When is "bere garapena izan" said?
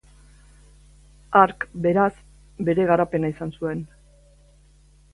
2.71-3.57